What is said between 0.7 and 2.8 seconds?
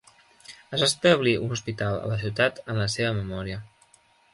Es va establir un hospital a la ciutat